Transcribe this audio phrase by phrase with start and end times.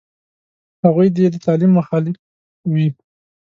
[0.83, 2.17] هغوی دې د تعلیم مخالف
[2.73, 2.87] وي.